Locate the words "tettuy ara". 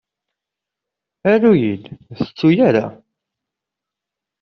2.21-2.85